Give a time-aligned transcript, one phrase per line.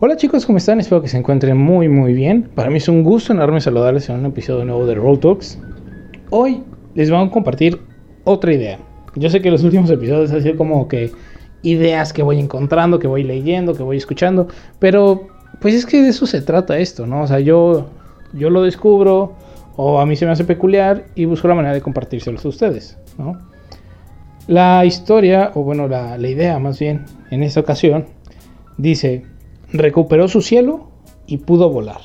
[0.00, 0.78] Hola chicos, ¿cómo están?
[0.78, 2.48] Espero que se encuentren muy muy bien.
[2.54, 5.58] Para mí es un gusto enorme saludarles en un episodio nuevo de Roll Talks.
[6.30, 6.62] Hoy
[6.94, 7.80] les vamos a compartir
[8.22, 8.78] otra idea.
[9.16, 11.10] Yo sé que los últimos episodios han sido como que
[11.62, 14.46] ideas que voy encontrando, que voy leyendo, que voy escuchando,
[14.78, 15.26] pero
[15.60, 17.22] pues es que de eso se trata esto, ¿no?
[17.22, 17.88] O sea, yo,
[18.34, 19.32] yo lo descubro
[19.74, 22.96] o a mí se me hace peculiar y busco la manera de compartírselos a ustedes,
[23.18, 23.36] ¿no?
[24.46, 28.06] La historia, o bueno, la, la idea más bien, en esta ocasión,
[28.76, 29.24] dice
[29.72, 30.88] recuperó su cielo
[31.26, 32.00] y pudo volar.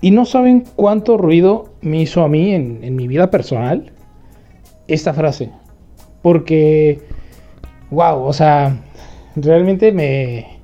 [0.00, 3.92] Y no saben cuánto ruido me hizo a mí en, mi vida personal
[4.88, 5.50] esta frase.
[6.22, 7.00] Porque,
[7.90, 8.82] wow, o sea,
[9.36, 10.58] realmente me,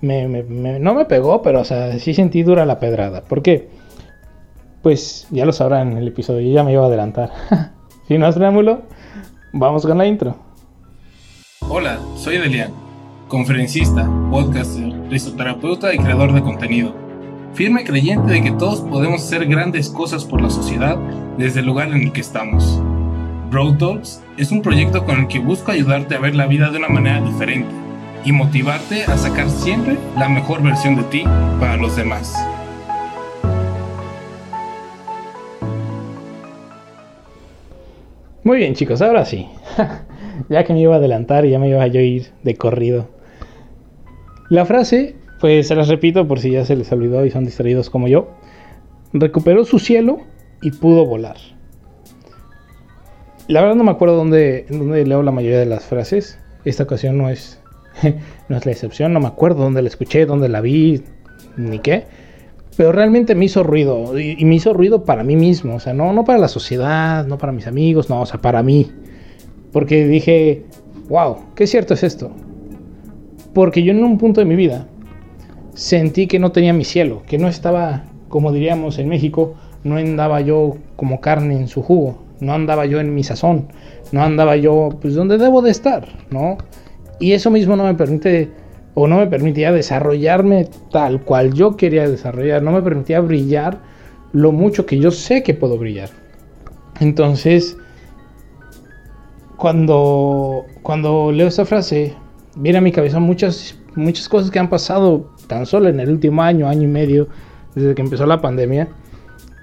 [0.00, 3.22] no me pegó, pero o sea, sí sentí dura la pedrada.
[3.22, 3.68] ¿Por qué?
[4.82, 7.30] Pues ya lo sabrán en el episodio, ya me iba a adelantar.
[8.08, 8.82] Sin más preámbulo,
[9.52, 10.36] vamos con la intro.
[11.68, 12.72] Hola, soy Delian,
[13.28, 16.94] conferencista, podcaster risoterapeuta y creador de contenido.
[17.54, 20.96] Firme creyente de que todos podemos hacer grandes cosas por la sociedad
[21.36, 22.80] desde el lugar en el que estamos.
[23.50, 26.78] Bro Talks es un proyecto con el que busco ayudarte a ver la vida de
[26.78, 27.70] una manera diferente
[28.24, 31.24] y motivarte a sacar siempre la mejor versión de ti
[31.60, 32.34] para los demás.
[38.44, 39.48] Muy bien chicos, ahora sí.
[40.48, 43.17] ya que me iba a adelantar y ya me iba a ir de corrido
[44.50, 47.90] la frase, pues se las repito por si ya se les olvidó y son distraídos
[47.90, 48.28] como yo.
[49.12, 50.20] Recuperó su cielo
[50.62, 51.36] y pudo volar.
[53.46, 56.38] La verdad no me acuerdo dónde, dónde leo la mayoría de las frases.
[56.64, 57.60] Esta ocasión no es,
[58.48, 59.12] no es la excepción.
[59.12, 61.02] No me acuerdo dónde la escuché, dónde la vi,
[61.56, 62.04] ni qué.
[62.76, 64.18] Pero realmente me hizo ruido.
[64.18, 65.74] Y, y, me hizo ruido para mí mismo.
[65.74, 68.62] O sea, no, no para la sociedad, no para mis amigos, no, o sea, para
[68.62, 68.90] mí.
[69.72, 70.64] Porque dije,
[71.08, 72.30] wow, qué cierto es esto.
[73.58, 74.86] Porque yo en un punto de mi vida
[75.74, 80.40] sentí que no tenía mi cielo, que no estaba, como diríamos en México, no andaba
[80.42, 83.66] yo como carne en su jugo, no andaba yo en mi sazón,
[84.12, 86.56] no andaba yo pues donde debo de estar, ¿no?
[87.18, 88.48] Y eso mismo no me permite
[88.94, 93.80] o no me permitía desarrollarme tal cual yo quería desarrollar, no me permitía brillar
[94.32, 96.10] lo mucho que yo sé que puedo brillar.
[97.00, 97.76] Entonces,
[99.56, 102.14] cuando, cuando leo esta frase,
[102.58, 106.42] viene a mi cabeza muchas, muchas cosas que han pasado tan solo en el último
[106.42, 107.28] año, año y medio,
[107.74, 108.88] desde que empezó la pandemia,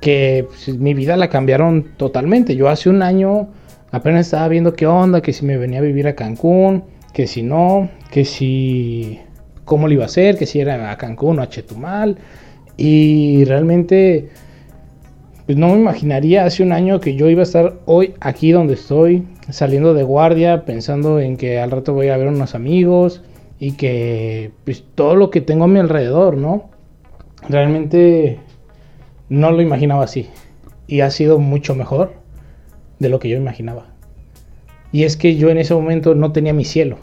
[0.00, 2.56] que pues, mi vida la cambiaron totalmente.
[2.56, 3.48] Yo hace un año
[3.90, 7.42] apenas estaba viendo qué onda, que si me venía a vivir a Cancún, que si
[7.42, 9.20] no, que si
[9.64, 12.16] cómo lo iba a hacer, que si era a Cancún o a Chetumal.
[12.76, 14.30] Y realmente
[15.48, 18.74] pues no me imaginaría hace un año que yo iba a estar hoy aquí donde
[18.74, 23.22] estoy, saliendo de guardia, pensando en que al rato voy a ver unos amigos
[23.58, 26.68] y que pues todo lo que tengo a mi alrededor, ¿no?
[27.48, 28.40] Realmente
[29.30, 30.28] no lo imaginaba así
[30.86, 32.12] y ha sido mucho mejor
[32.98, 33.86] de lo que yo imaginaba.
[34.92, 36.98] Y es que yo en ese momento no tenía mi cielo,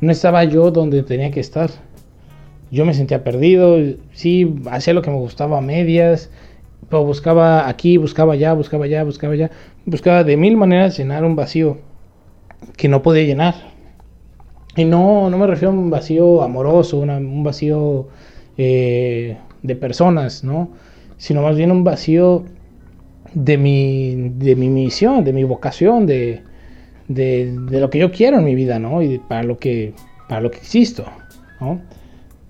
[0.00, 1.68] no estaba yo donde tenía que estar.
[2.70, 3.76] Yo me sentía perdido,
[4.14, 6.30] sí, hacía lo que me gustaba a medias,
[6.88, 9.50] pero buscaba aquí, buscaba allá, buscaba allá, buscaba allá.
[9.84, 11.78] Buscaba de mil maneras llenar un vacío
[12.76, 13.54] que no podía llenar.
[14.76, 18.08] Y no, no me refiero a un vacío amoroso, un vacío
[18.58, 20.70] eh, de personas, ¿no?
[21.16, 22.44] Sino más bien un vacío
[23.32, 26.42] de mi, de mi misión, de mi vocación, de,
[27.08, 29.02] de, de, lo que yo quiero en mi vida, ¿no?
[29.02, 29.94] Y para lo que,
[30.28, 31.04] para lo que existo,
[31.60, 31.80] ¿no?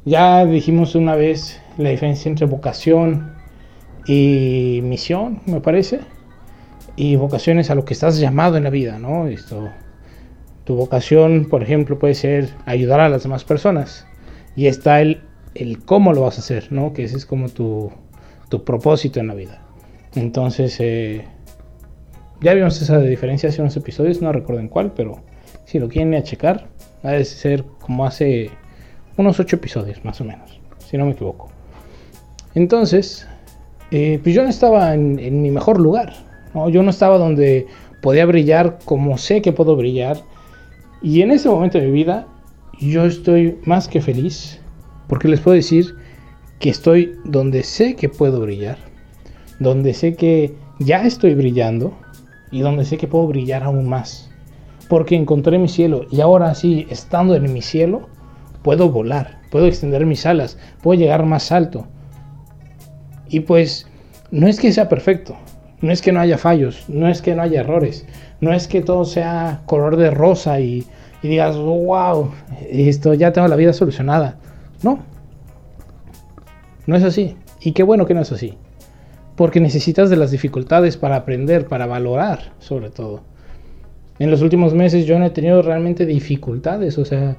[0.04, 3.35] Ya dijimos una vez la diferencia entre vocación
[4.06, 6.00] y misión, me parece,
[6.96, 9.26] y vocaciones a lo que estás llamado en la vida, ¿no?
[9.26, 9.68] Esto,
[10.64, 14.06] tu vocación, por ejemplo, puede ser ayudar a las demás personas
[14.54, 15.20] y está el,
[15.54, 16.92] el cómo lo vas a hacer, ¿no?
[16.92, 17.92] Que ese es como tu,
[18.48, 19.62] tu propósito en la vida.
[20.14, 21.24] Entonces, eh,
[22.40, 25.20] ya vimos esa diferencia hace unos episodios, no recuerdo en cuál, pero
[25.64, 26.68] si lo quieren a checar,
[27.02, 28.50] ha de ser como hace
[29.16, 31.48] unos ocho episodios, más o menos, si no me equivoco.
[32.54, 33.26] Entonces,
[33.90, 36.12] eh, pues yo no estaba en, mi mejor lugar.
[36.70, 37.66] Yo no estaba donde
[38.00, 40.18] podía brillar como sé que puedo brillar.
[41.02, 42.26] Y en ese momento de mi vida
[42.80, 44.60] yo estoy más que feliz
[45.06, 45.94] porque les puedo decir
[46.58, 48.78] que estoy donde sé que puedo brillar,
[49.60, 51.92] donde sé que ya estoy brillando
[52.50, 54.30] y donde sé que puedo brillar aún más.
[54.88, 58.08] Porque encontré mi cielo y ahora sí, estando en mi cielo,
[58.62, 61.86] puedo volar, puedo extender mis alas, puedo llegar más alto,
[63.28, 63.86] y pues
[64.30, 65.36] no es que sea perfecto,
[65.80, 68.06] no es que no haya fallos, no es que no haya errores,
[68.40, 70.86] no es que todo sea color de rosa y,
[71.22, 72.30] digas, wow,
[72.70, 74.36] esto ya tengo la vida solucionada.
[74.82, 75.00] No,
[76.86, 77.36] No es así.
[77.60, 78.56] Y qué bueno que no es así.
[79.34, 83.22] Porque necesitas de las dificultades para aprender, para valorar, sobre todo.
[84.18, 87.36] En los últimos meses yo no he tenido realmente dificultades, o sea,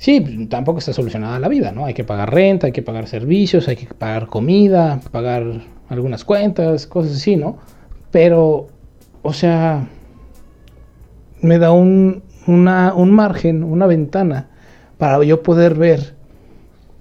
[0.00, 1.84] sí, tampoco está solucionada la vida, ¿no?
[1.84, 5.44] Hay que pagar renta, hay que pagar servicios, hay que pagar comida, pagar
[5.90, 7.58] algunas cuentas, cosas así, ¿no?
[8.10, 8.68] Pero,
[9.20, 9.86] o sea,
[11.42, 14.48] me da un, un margen, una ventana
[14.96, 16.14] para yo poder ver,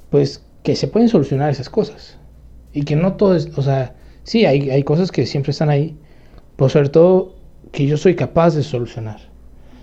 [0.10, 2.18] pues, que se pueden solucionar esas cosas.
[2.74, 5.98] Y que no todo es, o sea, sí, hay, hay cosas que siempre están ahí,
[6.58, 7.34] pero sobre todo
[7.72, 9.22] que yo soy capaz de solucionar.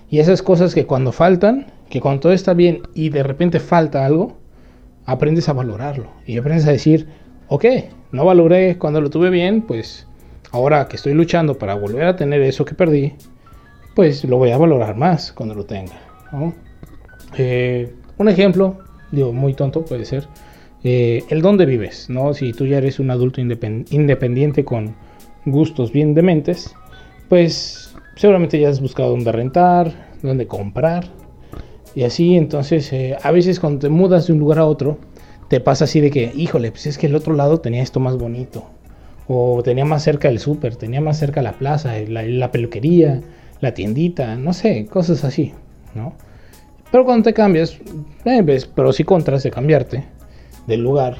[0.07, 4.05] Y esas cosas que cuando faltan, que cuando todo está bien y de repente falta
[4.05, 4.37] algo,
[5.05, 6.07] aprendes a valorarlo.
[6.25, 7.07] Y aprendes a decir,
[7.47, 7.65] ok,
[8.11, 10.07] no valoré cuando lo tuve bien, pues
[10.51, 13.13] ahora que estoy luchando para volver a tener eso que perdí,
[13.95, 15.93] pues lo voy a valorar más cuando lo tenga.
[17.37, 18.77] Eh, un ejemplo,
[19.11, 20.27] digo, muy tonto puede ser,
[20.83, 22.33] eh, el dónde vives, ¿no?
[22.33, 24.95] Si tú ya eres un adulto independiente con
[25.45, 26.75] gustos bien dementes,
[27.29, 31.05] pues seguramente ya has buscado dónde rentar, dónde comprar,
[31.95, 34.97] y así, entonces, eh, a veces cuando te mudas de un lugar a otro,
[35.47, 38.17] te pasa así de que, híjole, pues es que el otro lado tenía esto más
[38.17, 38.65] bonito,
[39.27, 43.21] o tenía más cerca el súper, tenía más cerca la plaza, la peluquería,
[43.61, 45.53] la tiendita, no sé, cosas así,
[45.95, 46.13] ¿no?
[46.91, 47.77] Pero cuando te cambias,
[48.25, 50.05] eh, ves pros y contras de cambiarte
[50.67, 51.17] del lugar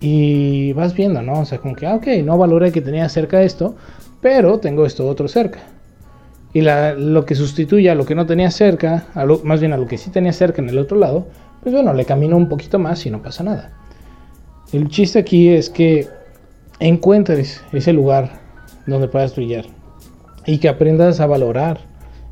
[0.00, 1.40] y vas viendo, ¿no?
[1.40, 3.74] O sea, como que, ah, ok, no valoré que tenía cerca esto,
[4.20, 5.60] pero tengo esto otro cerca.
[6.54, 9.06] Y la, lo que sustituye a lo que no tenía cerca,
[9.44, 11.26] más bien a lo que sí tenía cerca en el otro lado,
[11.62, 13.72] pues bueno, le camino un poquito más y no pasa nada.
[14.72, 16.08] El chiste aquí es que
[16.80, 18.40] encuentres ese lugar
[18.86, 19.66] donde puedas brillar
[20.46, 21.80] y que aprendas a valorar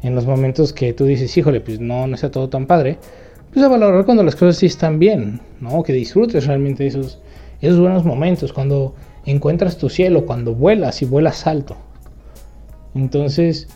[0.02, 2.98] en los momentos que tú dices, híjole, pues no, no está todo tan padre,
[3.52, 5.82] pues a valorar cuando las cosas sí están bien, ¿no?
[5.82, 7.20] Que disfrutes realmente esos,
[7.60, 8.94] esos buenos momentos, cuando
[9.26, 11.76] encuentras tu cielo, cuando vuelas y vuelas alto.
[12.94, 13.68] Entonces,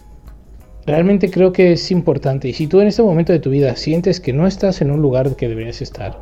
[0.87, 2.49] realmente creo que es importante.
[2.49, 5.01] Y si tú en este momento de tu vida sientes que no estás en un
[5.01, 6.19] lugar que deberías estar,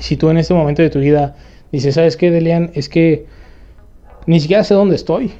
[0.00, 1.36] si tú en este momento de tu vida
[1.72, 2.70] dices, ¿sabes qué, Delian?
[2.74, 3.26] Es que
[4.26, 5.32] ni siquiera sé dónde estoy.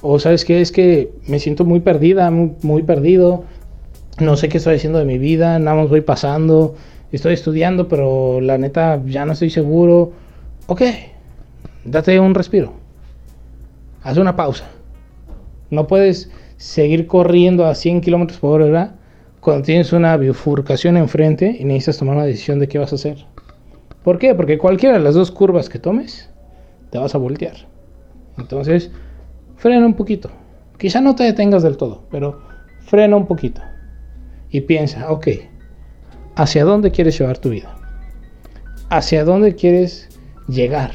[0.00, 3.44] O sabes qué, es que me siento muy perdida, muy, perdido.
[4.18, 6.74] No sé qué estoy haciendo de mi vida, nada más voy pasando.
[7.12, 10.12] Estoy estudiando, pero la neta ya no estoy seguro.
[10.66, 10.82] Ok,
[11.84, 12.72] date un respiro.
[14.02, 14.64] Haz una pausa.
[15.70, 16.30] No puedes
[16.62, 18.94] seguir corriendo a 100 kilómetros por hora
[19.40, 23.26] cuando tienes una bifurcación enfrente y necesitas tomar una decisión de qué vas a hacer.
[24.04, 24.32] ¿Por qué?
[24.36, 26.30] Porque cualquiera de las dos curvas que tomes,
[26.90, 27.56] te vas a voltear.
[28.38, 28.92] Entonces,
[29.56, 30.30] frena un poquito.
[30.78, 32.40] Quizá no te detengas del todo, pero
[32.86, 33.60] frena un poquito.
[34.48, 35.26] Y piensa, ok,
[36.36, 37.74] ¿hacia dónde quieres llevar tu vida?
[38.88, 40.08] ¿Hacia dónde quieres
[40.46, 40.92] llegar?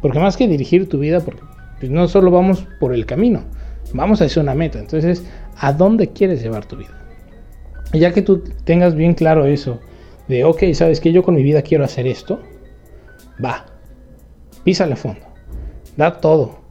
[0.00, 1.42] Porque más que dirigir tu vida, porque
[1.78, 3.42] pues, no solo vamos por el camino,
[3.92, 4.78] vamos a hacer una meta.
[4.78, 5.24] Entonces,
[5.56, 7.00] ¿a dónde quieres llevar tu vida?
[7.92, 9.80] Y ya que tú tengas bien claro eso,
[10.28, 12.40] de, ok, ¿sabes que Yo con mi vida quiero hacer esto.
[13.44, 13.66] Va,
[14.64, 15.20] písale a fondo,
[15.96, 16.64] da todo,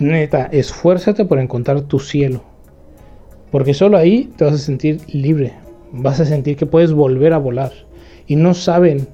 [0.00, 2.42] Neta, esfuérzate por encontrar tu cielo.
[3.50, 5.52] Porque solo ahí te vas a sentir libre.
[5.92, 7.72] Vas a sentir que puedes volver a volar.
[8.26, 9.08] Y no saben,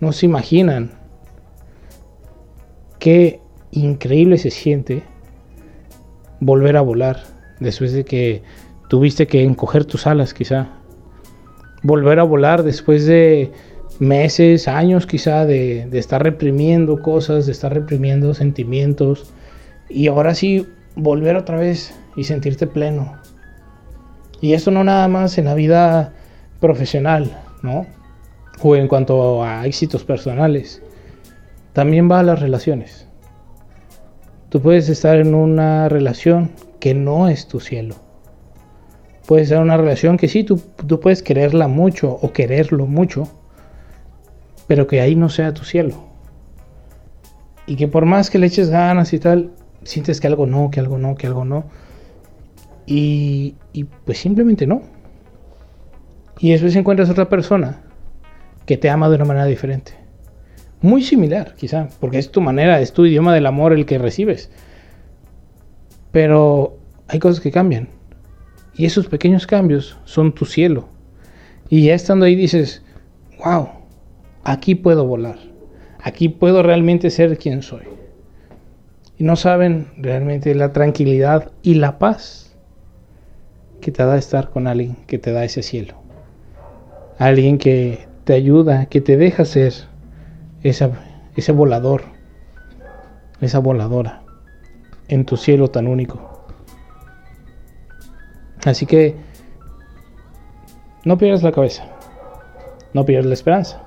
[0.00, 0.90] no se imaginan
[2.98, 3.38] qué
[3.70, 5.04] increíble se siente
[6.40, 7.22] volver a volar
[7.60, 8.42] después de que
[8.88, 10.68] tuviste que encoger tus alas quizá.
[11.82, 13.52] Volver a volar después de
[13.98, 19.32] meses, años quizá de, de estar reprimiendo cosas, de estar reprimiendo sentimientos,
[19.88, 20.66] y ahora sí
[20.96, 23.16] volver otra vez y sentirte pleno.
[24.40, 26.12] Y esto no nada más en la vida
[26.60, 27.86] profesional, ¿no?
[28.62, 30.82] O en cuanto a éxitos personales.
[31.72, 33.05] También va a las relaciones.
[34.56, 37.94] Tú puedes estar en una relación que no es tu cielo.
[39.26, 43.28] Puede ser una relación que sí, tú, tú puedes quererla mucho o quererlo mucho,
[44.66, 46.06] pero que ahí no sea tu cielo.
[47.66, 49.50] Y que por más que le eches ganas y tal,
[49.82, 51.66] sientes que algo no, que algo no, que algo no.
[52.86, 54.80] Y, y pues simplemente no.
[56.38, 57.82] Y después encuentras otra persona
[58.64, 60.05] que te ama de una manera diferente.
[60.86, 64.50] Muy similar, quizá, porque es tu manera, es tu idioma del amor el que recibes.
[66.12, 66.78] Pero
[67.08, 67.88] hay cosas que cambian.
[68.76, 70.88] Y esos pequeños cambios son tu cielo.
[71.68, 72.84] Y ya estando ahí dices,
[73.44, 73.68] wow,
[74.44, 75.40] aquí puedo volar.
[76.00, 77.82] Aquí puedo realmente ser quien soy
[79.18, 82.54] y no saben realmente la tranquilidad y la paz
[83.80, 85.94] que te da estar con alguien que te da ese cielo.
[87.18, 89.72] Alguien que te ayuda, que te deja ser
[90.62, 90.90] esa,
[91.36, 92.02] ese volador,
[93.40, 94.22] esa voladora
[95.08, 96.46] en tu cielo tan único.
[98.64, 99.14] Así que
[101.04, 101.84] no pierdas la cabeza,
[102.92, 103.84] no pierdas la esperanza,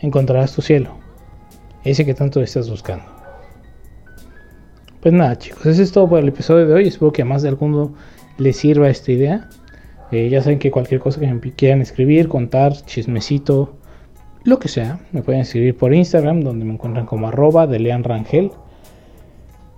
[0.00, 0.96] encontrarás tu cielo,
[1.84, 3.04] ese que tanto estás buscando.
[5.00, 7.42] Pues nada chicos, eso es todo por el episodio de hoy, espero que a más
[7.42, 7.94] de alguno
[8.38, 9.48] les sirva esta idea.
[10.12, 13.76] Eh, ya saben que cualquier cosa que quieran escribir, contar, chismecito,
[14.46, 18.04] lo que sea, me pueden escribir por Instagram, donde me encuentran como arroba de Lean
[18.04, 18.52] Rangel.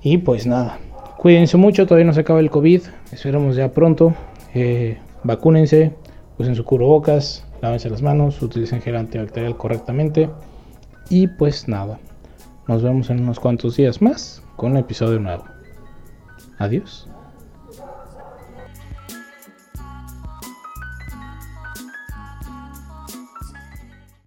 [0.02, 0.78] Y pues nada,
[1.16, 4.14] cuídense mucho, todavía no se acaba el COVID, esperamos ya pronto.
[4.54, 5.92] Eh, vacúnense,
[6.38, 10.28] usen su cubrebocas, lávense las manos, utilicen gel antibacterial correctamente.
[11.08, 11.98] Y pues nada,
[12.66, 15.44] nos vemos en unos cuantos días más con un episodio nuevo.
[16.58, 17.08] Adiós.